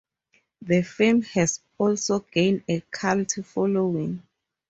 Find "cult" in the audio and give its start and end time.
2.91-3.33